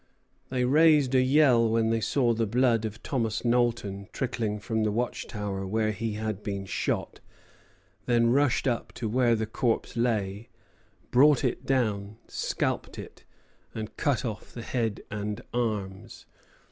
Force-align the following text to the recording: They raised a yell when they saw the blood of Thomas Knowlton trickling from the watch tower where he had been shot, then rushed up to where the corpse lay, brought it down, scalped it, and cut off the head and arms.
They 0.49 0.65
raised 0.65 1.13
a 1.13 1.21
yell 1.21 1.69
when 1.69 1.91
they 1.91 2.01
saw 2.01 2.33
the 2.33 2.47
blood 2.47 2.85
of 2.85 3.03
Thomas 3.03 3.45
Knowlton 3.45 4.07
trickling 4.11 4.57
from 4.57 4.81
the 4.81 4.91
watch 4.91 5.27
tower 5.27 5.63
where 5.67 5.91
he 5.91 6.13
had 6.13 6.41
been 6.41 6.65
shot, 6.65 7.19
then 8.07 8.31
rushed 8.31 8.67
up 8.67 8.93
to 8.93 9.07
where 9.07 9.35
the 9.35 9.45
corpse 9.45 9.95
lay, 9.95 10.49
brought 11.11 11.43
it 11.43 11.67
down, 11.67 12.17
scalped 12.27 12.97
it, 12.97 13.25
and 13.75 13.95
cut 13.95 14.25
off 14.25 14.51
the 14.51 14.63
head 14.63 15.01
and 15.11 15.43
arms. 15.53 16.25